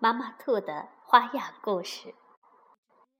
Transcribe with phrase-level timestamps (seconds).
[0.00, 2.14] 妈妈兔的花样故事。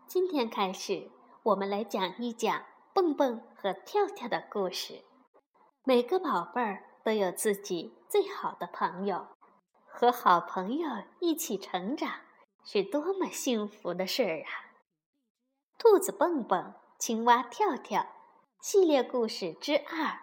[0.07, 1.11] 今天开始，
[1.43, 2.65] 我们来讲一讲
[2.95, 5.05] 蹦蹦和跳跳的故事。
[5.83, 9.27] 每个宝贝儿都有自己最好的朋友，
[9.89, 10.89] 和好朋友
[11.19, 12.21] 一起成长
[12.63, 14.71] 是多么幸福的事儿啊！
[15.79, 18.07] 兔子蹦蹦、青蛙跳跳
[18.61, 20.21] 系列故事之二。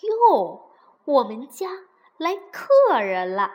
[0.00, 0.72] 哟，
[1.04, 1.68] 我们家。
[2.16, 3.52] 来客人了，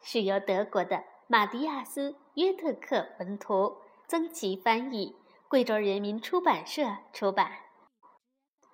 [0.00, 5.16] 是由德国的马蒂亚斯·约特克文图，曾琦翻译，
[5.48, 7.50] 贵州人民出版社出版。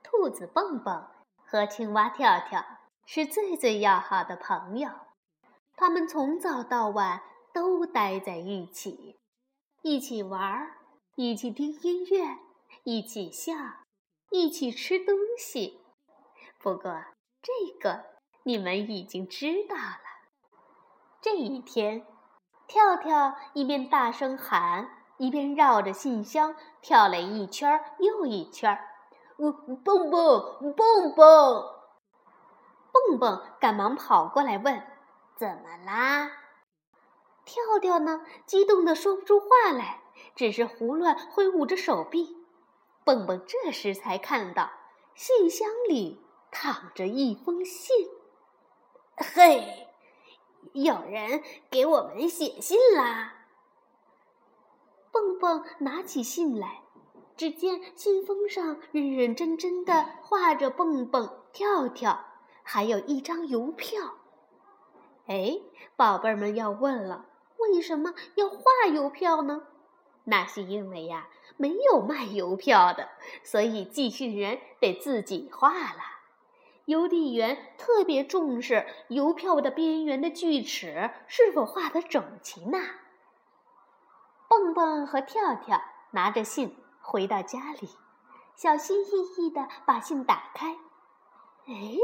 [0.02, 1.08] 兔子蹦蹦
[1.46, 2.62] 和青蛙跳跳
[3.06, 4.90] 是最最要好的朋友，
[5.76, 7.22] 他们从早到晚
[7.54, 9.18] 都待在一起，
[9.80, 10.76] 一起玩，
[11.16, 12.38] 一起听音乐，
[12.84, 13.54] 一起笑，
[14.30, 15.80] 一起吃东西。
[16.60, 17.04] 不过
[17.40, 18.12] 这个。
[18.44, 20.00] 你们已经知道了。
[21.20, 22.04] 这一天，
[22.72, 28.78] 跳跳一边大声喊，一边绕着信箱跳了一圈又一圈。
[29.36, 29.52] 蹦
[29.84, 31.64] 蹦蹦蹦，
[32.90, 34.82] 蹦蹦赶忙跑过来问
[35.36, 36.30] ：“怎么啦？”
[37.44, 40.00] 跳跳呢，激动的说不出话来，
[40.34, 42.38] 只是胡乱挥舞着手臂。
[43.04, 44.70] 蹦蹦这时才看到，
[45.14, 48.08] 信箱里躺着一封信。
[49.18, 49.91] 嘿，
[50.72, 53.34] 有人给我们写信啦！
[55.10, 56.82] 蹦蹦拿起信来，
[57.36, 62.24] 只见信封上认认真真的画着蹦蹦、跳跳，
[62.62, 64.14] 还有一张邮票。
[65.26, 65.60] 哎，
[65.96, 67.26] 宝贝儿们要问了，
[67.58, 69.66] 为什么要画邮票呢？
[70.24, 73.08] 那是因为呀，没有卖邮票的，
[73.42, 76.00] 所以寄信人得自己画了。
[76.86, 82.78] 邮递员特别重视邮票的边缘的锯齿是否画得整齐呢？
[84.48, 87.88] 蹦蹦和跳跳拿着信回到家里，
[88.56, 90.76] 小心翼翼地把信打开。
[91.66, 91.96] 哎，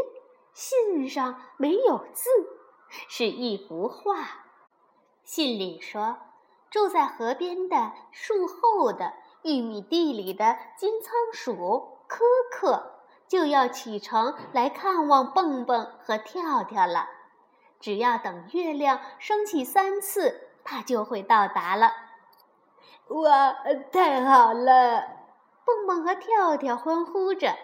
[0.55, 2.31] 信上没有字，
[3.09, 4.45] 是一幅画。
[5.25, 6.17] 信里说
[6.71, 9.13] ：“住在河边的树后的
[9.43, 12.95] 玉米地里的金仓鼠科科。”
[13.29, 17.09] 就要启程来看望蹦蹦和跳跳了，
[17.79, 21.93] 只要等月亮升起三次，它就会到达了。
[23.09, 23.55] 哇，
[23.93, 25.05] 太好了！
[25.65, 27.55] 蹦蹦和跳跳欢呼着：“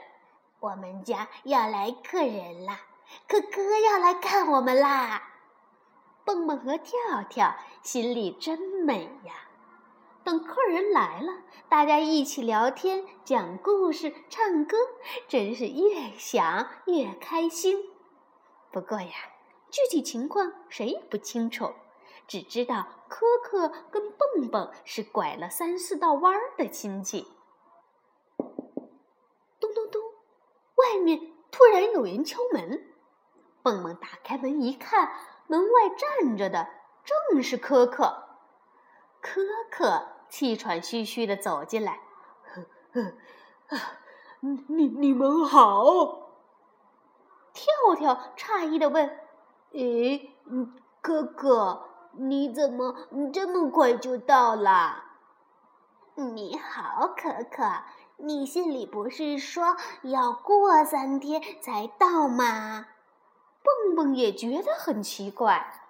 [0.60, 2.80] 我们家要来客人啦，
[3.26, 5.22] 哥哥要来看我们啦！”
[6.24, 9.34] 蹦蹦和跳跳心里真美呀。
[10.24, 14.78] 等客人来了，大家一起聊天、讲故事、唱歌，
[15.28, 17.78] 真是越想越开心。
[18.72, 19.12] 不过呀，
[19.70, 21.74] 具体情况谁也不清楚，
[22.26, 27.28] 只知道科科跟蹦蹦是拐了三四道弯儿的亲戚。
[28.38, 30.00] 咚咚咚，
[30.76, 31.20] 外面
[31.50, 32.82] 突然有人敲门。
[33.62, 35.12] 蹦蹦打开门一看，
[35.48, 36.66] 门外站着的
[37.04, 38.24] 正是科科。
[39.20, 40.13] 科科。
[40.34, 42.00] 气喘吁吁地走进来，
[44.40, 46.32] 你你们好。
[47.52, 49.16] 跳跳诧异地问
[49.70, 50.34] ：“诶，
[51.00, 52.96] 哥哥，你怎么
[53.32, 55.04] 这么快就到了
[56.18, 57.84] ？”“你好，可可，
[58.16, 62.86] 你信里不是说要过三天才到吗？”
[63.62, 65.80] 蹦蹦也觉得很奇怪。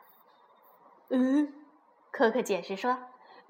[1.09, 1.55] 嗯，
[2.11, 2.99] 可可解释说。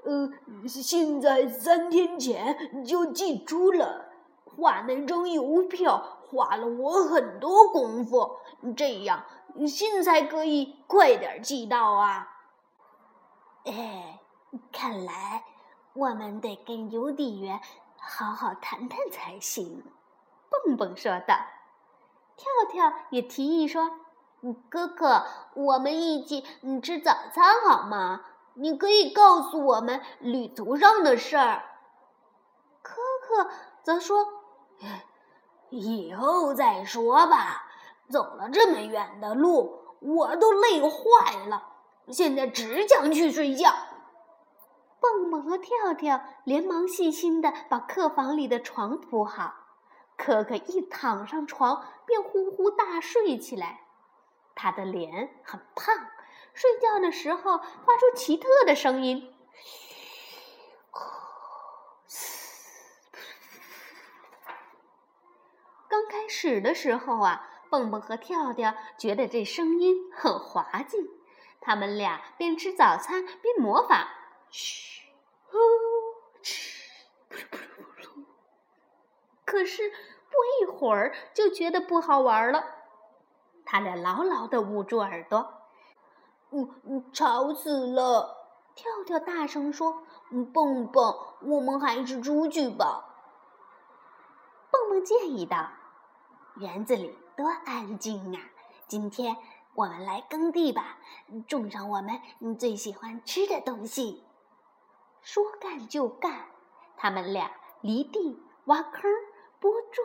[0.04, 4.06] 呃，信在三天前就寄出了，
[4.44, 8.36] 画那张邮票花了我很多功夫，
[8.76, 9.24] 这样
[9.66, 12.28] 信才可以快点寄到啊。
[13.64, 14.20] 哎，
[14.70, 15.44] 看来
[15.94, 17.60] 我们得跟邮递员
[17.96, 19.82] 好好谈谈才行。
[20.50, 21.34] 蹦蹦说道。
[22.36, 23.90] 跳跳也提议说
[24.68, 25.24] ：“哥哥，
[25.54, 26.44] 我们一起
[26.82, 28.24] 吃早餐好吗？”
[28.54, 31.62] 你可以告诉我们旅途上的事儿。
[32.82, 33.50] 科科
[33.82, 34.26] 则说
[35.70, 37.66] ：“以后再说吧，
[38.10, 41.70] 走了这么远的路，我都累坏了。
[42.08, 43.70] 现在只想去睡觉。
[45.00, 49.54] 蹦蹦和跳跳连忙细心的把客房里的床铺好，
[50.16, 53.80] 可可一躺上床便呼呼大睡起来。
[54.54, 55.94] 他的脸很胖，
[56.52, 59.34] 睡觉的时候发出奇特的声音。
[65.88, 71.10] 刚开始的时候啊，蹦蹦和跳跳觉得这声音很滑稽，
[71.60, 74.08] 他们俩边吃早餐边模仿。
[74.50, 75.02] 嘘。
[75.46, 75.58] 呼，
[76.42, 76.80] 哧，
[79.44, 82.64] 可是不一会儿就觉得不好玩了，
[83.64, 85.63] 他俩牢牢的捂住耳朵。
[86.54, 88.36] 嗯嗯，吵死了！
[88.76, 90.04] 跳跳大声说
[90.54, 93.04] ：“蹦蹦，我们还是出去吧。”
[94.70, 95.68] 蹦蹦建议道
[96.56, 98.40] ：“园子里多安静啊！
[98.86, 99.36] 今天
[99.74, 100.98] 我们来耕地吧，
[101.48, 104.22] 种上我们最喜欢吃的东西。”
[105.22, 106.46] 说干就干，
[106.96, 109.10] 他们俩犁地、挖坑、
[109.58, 110.04] 播种，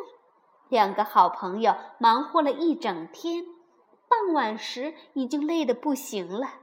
[0.68, 3.46] 两个好朋友忙活了一整天。
[4.09, 6.56] 傍晚时，已经累得不行了。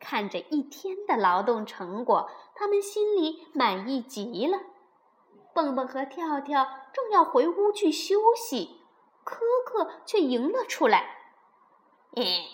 [0.00, 4.58] 看着一天的劳动成果，他们心里满意极了。
[5.54, 8.80] 蹦蹦和跳跳正要回屋去休息，
[9.22, 11.18] 可可却迎了出来。
[12.16, 12.46] “嘿，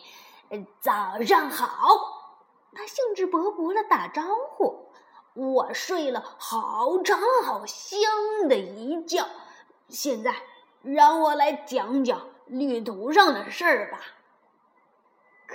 [0.81, 2.27] 早上好！”
[2.75, 4.91] 他兴致勃勃地打招呼。
[5.35, 8.01] 我睡了好长好香
[8.49, 9.27] 的一觉，
[9.89, 10.35] 现在
[10.83, 14.01] 让我来讲讲旅途上的事儿吧。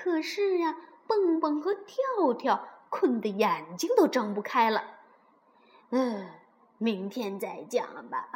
[0.04, 0.76] 可是呀，
[1.08, 4.84] 蹦蹦和跳跳困得眼睛都睁不开了。
[5.92, 6.30] 嗯，
[6.78, 8.28] 明天再讲吧。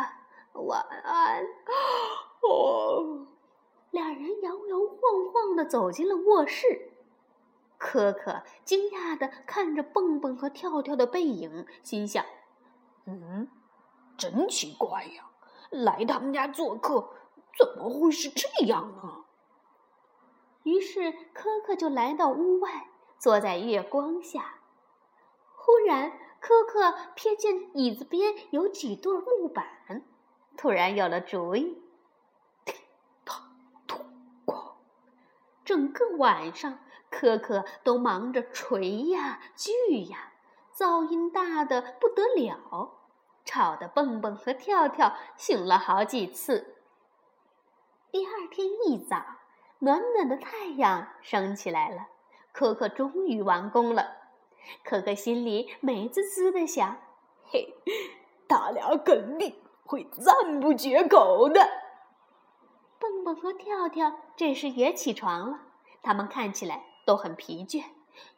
[0.54, 1.44] 晚安。
[2.42, 3.28] 哦，
[3.92, 6.94] 俩人摇摇晃晃地走进了卧室。
[7.78, 12.24] 可可惊讶地看着蹦蹦和跳跳的背影，心想
[13.06, 13.50] ：“嗯，
[14.18, 15.30] 真奇怪呀，
[15.70, 17.10] 来他们家做客，
[17.58, 19.26] 怎么会是这样呢？”
[20.68, 24.56] 于是，可可就来到屋外，坐在月光下。
[25.56, 26.12] 忽然，
[26.42, 30.04] 可可瞥见椅子边有几对木板，
[30.58, 31.82] 突然有了主意。
[35.64, 36.80] 整个晚上。
[37.10, 40.34] 可可都忙着锤呀锯呀，
[40.76, 43.00] 噪音大的不得了，
[43.46, 46.76] 吵得蹦蹦和跳跳醒了好几次。
[48.12, 49.24] 第二天一早，
[49.80, 52.08] 暖暖的太阳升起来了，
[52.52, 54.18] 可可终于完工了。
[54.84, 56.98] 可可心里美滋滋的想
[57.52, 57.74] ：“嘿，
[58.48, 61.62] 他俩肯定会赞不绝口的。”
[63.00, 65.60] 蹦蹦和跳跳这时也起床了，
[66.02, 66.84] 他们看起来。
[67.08, 67.86] 都很疲倦，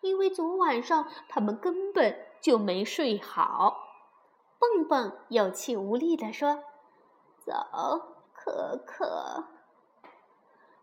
[0.02, 3.80] 因为昨晚上他们根本就没睡好。
[4.60, 6.64] 蹦蹦有气无力地说
[7.44, 7.56] ：“走，
[8.32, 9.46] 可可。”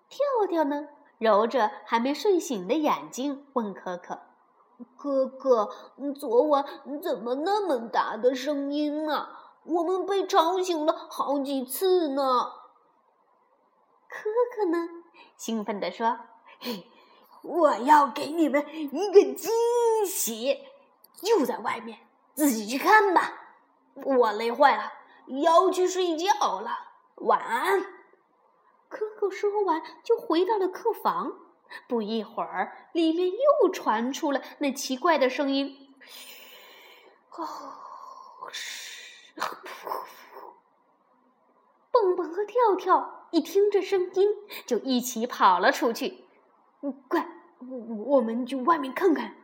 [0.09, 0.89] 跳跳呢，
[1.19, 4.21] 揉着还没睡醒的眼睛，问可可
[4.97, 5.71] ：“可可，
[6.19, 6.65] 昨晚
[7.03, 9.55] 怎么那么大的声音啊？
[9.65, 12.53] 我们被吵醒了好几次呢。”
[14.09, 14.89] 可可呢，
[15.37, 16.19] 兴奋地说
[16.61, 16.91] ：“嘿。”
[17.43, 19.49] 我要给你们一个惊
[20.05, 20.65] 喜，
[21.15, 22.01] 就在外面，
[22.35, 23.35] 自己去看吧。
[23.95, 24.93] 我累坏了，
[25.43, 26.71] 要去睡觉了。
[27.19, 27.81] 晚安。
[28.97, 31.37] 可可说完就回到了客房。
[31.87, 35.95] 不一会儿，里面又传出了那奇怪的声音
[37.31, 39.35] ：“嘘，哦，嘘。”
[41.93, 44.29] 蹦蹦和跳跳一听这声音，
[44.65, 46.25] 就一起跑了出去。
[47.09, 47.29] 快！
[47.69, 47.77] 我
[48.17, 49.37] 我们去外面看看。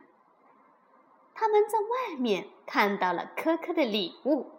[1.35, 4.49] 他们在外面看到了可可的礼物，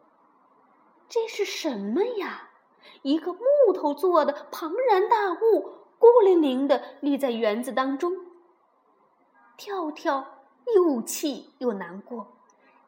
[1.09, 2.51] 这是什么呀？
[3.03, 8.13] 一个木头做的庞然大物，孤零零的立在园子当中。
[9.57, 10.27] 跳跳
[10.75, 12.27] 又气又难过，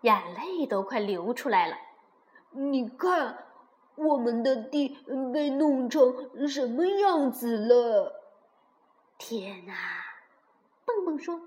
[0.00, 1.76] 眼泪都快流出来了。
[2.50, 3.38] 你看，
[3.94, 4.98] 我们的地
[5.32, 8.22] 被弄成什么样子了？
[9.18, 9.74] 天哪！
[10.84, 11.40] 蹦蹦说：“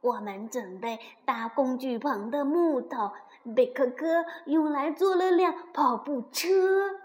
[0.00, 3.12] 我们准备搭工具棚的木头
[3.54, 4.06] 被可可
[4.46, 7.00] 用来做了辆跑步车。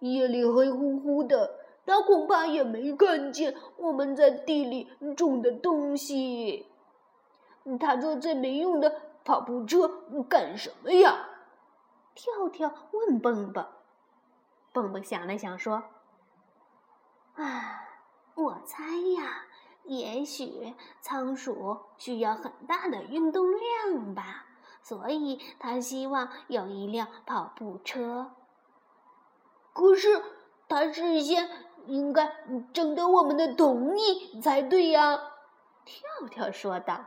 [0.00, 6.66] 夜里黑乎乎的，他恐怕也没看见我们在地里种的东西。
[7.80, 9.88] 他坐这没用的跑步车
[10.28, 11.28] 干什么呀？”
[12.14, 13.66] 跳跳问蹦蹦。
[14.72, 15.82] 蹦蹦想了想说
[17.36, 17.82] ：“啊。”
[18.36, 18.84] 我猜
[19.18, 19.46] 呀，
[19.84, 24.44] 也许仓鼠需要很大的运动量吧，
[24.82, 28.32] 所以他希望有一辆跑步车。
[29.76, 30.22] 可是
[30.68, 31.50] 他事先
[31.84, 35.20] 应该征得我们的同意才对呀。”
[35.84, 37.04] 跳跳说道。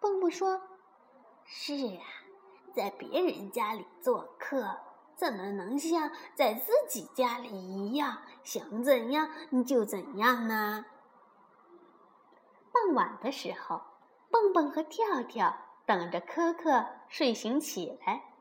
[0.00, 0.62] 蹦蹦说
[1.44, 2.02] ：“是啊，
[2.74, 4.78] 在别人家里做客。”
[5.20, 9.28] 怎么能像在自己家里一样，想怎样
[9.66, 10.86] 就怎样呢？
[12.72, 13.82] 傍晚的时候，
[14.30, 18.32] 蹦蹦和跳跳等着可可睡醒起来。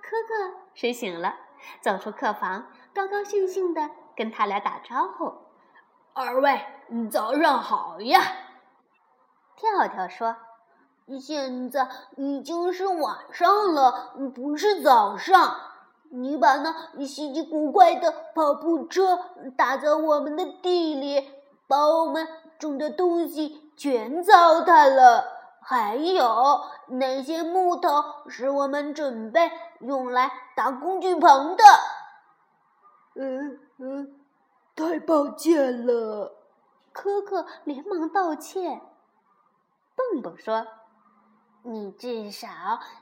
[0.00, 1.34] 科科睡醒了，
[1.80, 5.32] 走出客房，高高兴兴地跟他俩打招呼
[6.14, 6.60] ：“二位
[7.10, 8.20] 早上好呀！”
[9.56, 10.36] 跳跳说
[11.20, 15.60] ：“现在已经是晚上了，不是早上。”
[16.16, 19.18] 你把那稀奇古怪的跑步车
[19.56, 21.28] 打在我们的地里，
[21.66, 25.33] 把我们种的东西全糟蹋了。
[25.64, 27.90] 还有那些木头
[28.28, 31.64] 是我们准备用来搭工具棚的。
[33.16, 34.20] 嗯嗯，
[34.76, 36.34] 太抱歉了，
[36.92, 38.82] 可可连忙道歉。
[39.96, 40.66] 蹦蹦说。
[41.66, 42.46] 你至少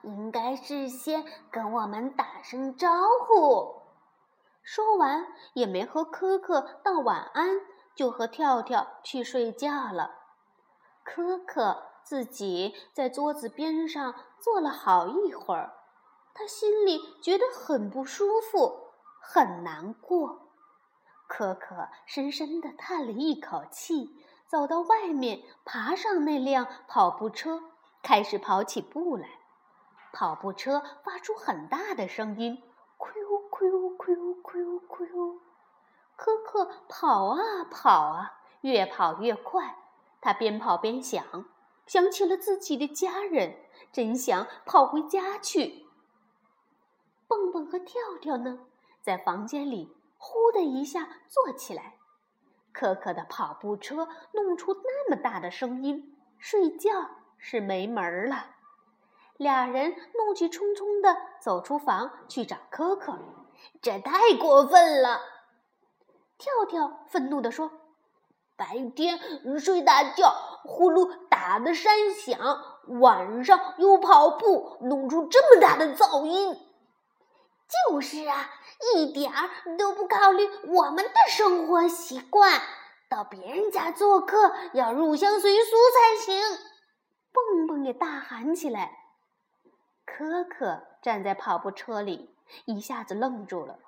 [0.03, 2.89] 应该事先跟我们打声招
[3.27, 3.83] 呼。
[4.63, 7.61] 说完，也没和可可道晚安，
[7.97, 10.13] 就和跳跳去睡觉了。
[11.03, 15.73] 可可自己在桌子边上坐了好一会儿，
[16.35, 18.89] 他心里觉得很不舒服，
[19.21, 20.49] 很难过。
[21.27, 24.17] 可可深深地叹了一口气，
[24.47, 27.63] 走到外面，爬上那辆跑步车。
[28.03, 29.29] 开始跑起步来，
[30.13, 32.63] 跑步车发出很大的声音，
[32.99, 35.39] 咕噜咕噜咕噜咕噜咕噜。
[36.17, 37.39] 可可跑啊
[37.71, 39.77] 跑啊，越跑越快。
[40.21, 41.25] 他边跑边想，
[41.93, 43.55] 想起了自己的家人，
[43.93, 45.85] 真想跑回家去。
[47.29, 48.61] 蹦蹦和跳跳呢，
[49.03, 51.99] 在房间里呼的一下坐起来。
[52.73, 57.11] 可可的跑步车弄出那么大的声音，睡觉。
[57.37, 58.55] 是没门儿了！
[59.37, 63.19] 俩人怒气冲冲地走出房去找可可，
[63.83, 65.21] 这太过分了！
[66.39, 67.71] 跳跳愤怒地说
[68.57, 69.19] ：“白天
[69.59, 72.39] 睡大觉，呼噜打得山响；
[73.01, 76.57] 晚上又跑步，弄出这么大的噪音。”
[77.91, 78.51] 就是啊，
[78.95, 82.61] 一点儿都不考虑我们的生活习惯。
[83.09, 86.41] 到别人家做客，要入乡随俗才行。
[87.33, 88.91] 蹦蹦也大喊起来，
[90.05, 92.35] 可可站在跑步车里，
[92.67, 93.79] 一下子愣住了，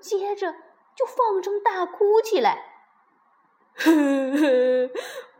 [0.00, 0.52] 接着
[0.94, 2.58] 就放声大哭起来。
[3.76, 4.90] 呵呵，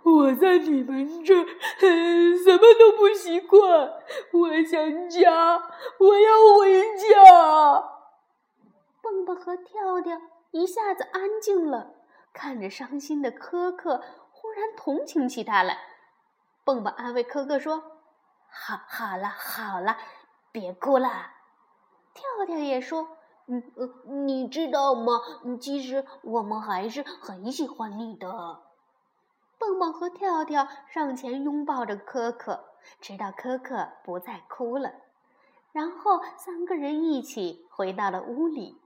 [0.06, 1.44] 我在你们这儿
[1.82, 3.92] 什么都不习惯，
[4.32, 5.56] 我想家，
[5.98, 7.96] 我要回家。
[9.02, 10.16] 蹦蹦和跳跳
[10.52, 11.94] 一下子安静了，
[12.32, 15.76] 看着伤心的可可，忽然同情起他来。
[16.62, 17.82] 蹦蹦安慰可可说
[18.48, 19.96] ：“好，好了，好了，
[20.52, 21.08] 别哭了。”
[22.14, 23.08] 跳跳也说
[23.48, 25.20] ：“嗯嗯，你知道吗？
[25.60, 28.62] 其实我们还是很喜欢你的。”
[29.58, 32.64] 蹦蹦和跳跳上前拥抱着可可，
[33.00, 34.92] 直到可可不再哭了，
[35.72, 38.80] 然后三个人一起回到了屋里。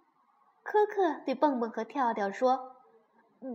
[0.62, 2.76] 可可对蹦蹦和跳跳说。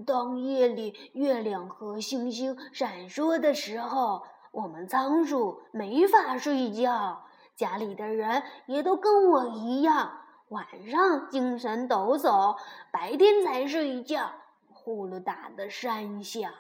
[0.08, 7.22] 当夜里月亮和星星闪烁的时候，我们仓鼠没法睡觉。
[7.56, 12.58] 家里的人也都跟我一样，晚上精神抖擞，
[12.92, 14.32] 白天才睡觉。
[14.74, 16.52] 呼噜打的山响，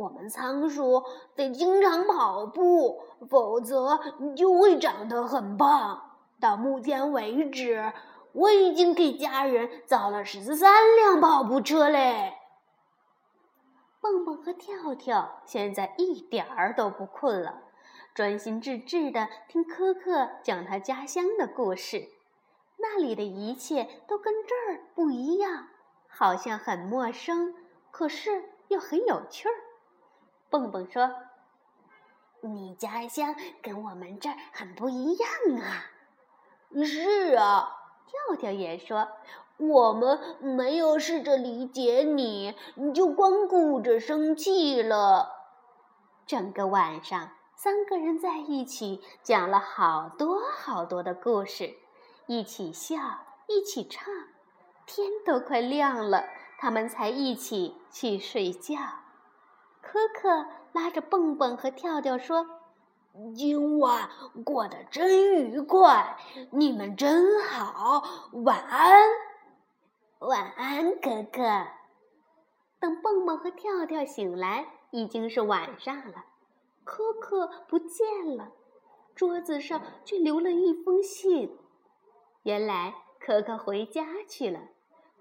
[0.00, 1.04] 我们仓鼠
[1.36, 6.16] 得经常跑步，否则你就会长得很胖。
[6.40, 7.92] 到目前为止。
[8.32, 12.34] 我已经给家人造了十三辆跑步车嘞。
[14.00, 17.64] 蹦蹦和跳跳现在一点儿都不困了，
[18.14, 22.08] 专心致志地听可可讲他家乡的故事。
[22.76, 25.66] 那里的一切都跟这儿不一样，
[26.06, 27.52] 好像很陌生，
[27.90, 29.54] 可是又很有趣儿。
[30.50, 31.10] 蹦蹦说
[32.42, 35.30] ：“你家乡跟我们这儿很不一样
[35.62, 35.86] 啊。
[36.84, 37.76] ”“是啊。”
[38.28, 39.08] 跳跳也说
[39.56, 45.30] ：“我们没有试着理解你，你就光顾着生气了。”
[46.26, 51.76] 整个晚上，三个人在一起讲了好多好多的故事，
[52.26, 52.96] 一起笑，
[53.46, 54.12] 一起唱，
[54.86, 56.24] 天都快亮了，
[56.58, 58.76] 他们才一起去睡觉。
[59.82, 62.46] 可可拉着蹦蹦和跳跳说
[63.34, 64.08] ：“今晚
[64.44, 66.16] 过得真愉快，
[66.52, 68.02] 你们真好，
[68.44, 69.08] 晚安，
[70.20, 71.42] 晚安，可可。”
[72.78, 76.24] 等蹦蹦和跳跳醒来，已经是晚上了。
[76.84, 78.52] 可可不见了，
[79.14, 81.58] 桌子上却留了一封信。
[82.42, 84.60] 原来可可回家去了，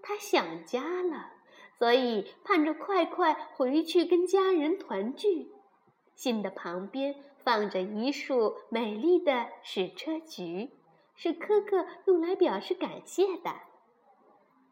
[0.02, 1.32] 他想家了，
[1.80, 5.52] 所以盼着快快回去跟家人团聚。
[6.14, 10.70] 信的旁边放着一束美丽的矢车菊，
[11.16, 13.56] 是可可用来表示感谢的。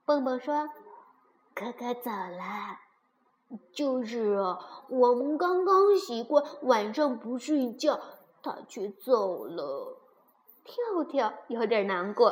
[0.06, 0.70] 蹦蹦说
[1.56, 2.82] ：“可可走了。”
[3.72, 7.98] 就是啊，我们刚刚习惯晚上不睡觉，
[8.44, 9.98] 他却走了。
[10.66, 12.30] 跳跳有点难过，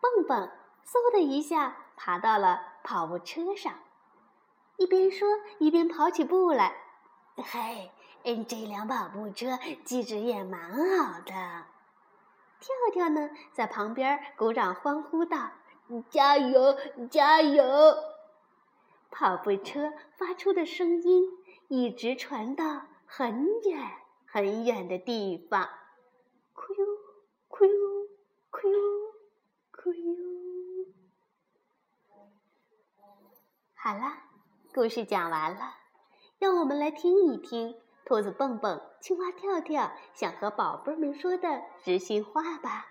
[0.00, 0.48] 蹦蹦
[0.86, 3.78] 嗖的一下爬到了跑步车上，
[4.76, 5.28] 一边说
[5.60, 6.74] 一边跑起步来。
[7.36, 7.92] 嘿，
[8.24, 11.32] 嗯，这辆跑步车机制也蛮好的。
[12.58, 15.52] 跳跳呢，在旁边鼓掌欢呼道
[16.10, 16.76] ：“加油，
[17.08, 17.62] 加油！”
[19.12, 21.28] 跑步车发出的声音
[21.68, 23.92] 一直传到很远
[24.26, 25.68] 很远的地方，
[26.52, 26.84] 哭哟，
[27.46, 27.72] 哭哟，
[28.50, 28.78] 哭哟，
[29.70, 30.16] 哭哟。
[33.84, 34.12] 好了，
[34.72, 35.74] 故事讲完了，
[36.38, 37.74] 让我们来听一听
[38.04, 42.86] 兔子蹦蹦、青蛙跳跳想和宝贝们说的知心话吧。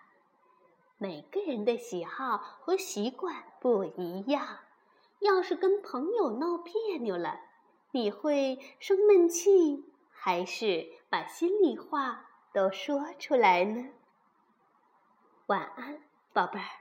[0.98, 4.46] 每个人的喜好和习惯不一样。
[5.22, 7.40] 要是跟朋友闹别扭了，
[7.92, 13.92] 你会生闷气，还是把心里话都说出来呢？
[15.46, 16.02] 晚安，
[16.34, 16.81] 宝贝儿。